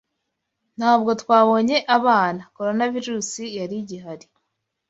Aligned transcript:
Ntabwo 0.77 1.11
twabonye 1.21 1.77
abana 1.97 2.41
Coronavirus 2.55 3.29
yari 3.57 3.75
igihari. 3.81 4.25